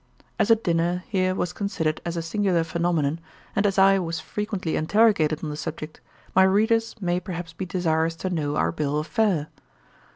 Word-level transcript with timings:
As 0.39 0.49
a 0.49 0.55
dinner 0.55 1.03
here 1.09 1.35
was 1.35 1.53
considered 1.53 2.01
as 2.03 2.17
a 2.17 2.23
singular 2.23 2.63
phenomenon, 2.63 3.19
and 3.55 3.67
as 3.67 3.77
I 3.77 3.99
was 3.99 4.19
frequently 4.19 4.75
interrogated 4.75 5.43
on 5.43 5.51
the 5.51 5.55
subject, 5.55 6.01
my 6.35 6.41
readers 6.41 6.95
may 6.99 7.19
perhaps 7.19 7.53
be 7.53 7.67
desirous 7.67 8.15
to 8.15 8.31
know 8.31 8.55
our 8.55 8.71
bill 8.71 8.97
of 8.97 9.05
fare. 9.05 9.49